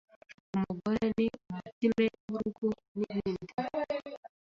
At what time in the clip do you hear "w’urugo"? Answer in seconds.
2.29-2.67